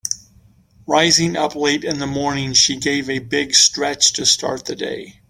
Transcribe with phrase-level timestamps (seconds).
[0.87, 5.19] Rising up late in the morning she gave a big stretch to start the day.